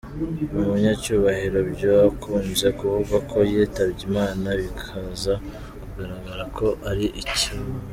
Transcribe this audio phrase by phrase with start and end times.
[0.55, 5.33] Uyu munyacyubahiro byakunze kuvugwa ko yitabye Imana, bikaza
[5.81, 7.79] kugaragara ko ari ikinyoma.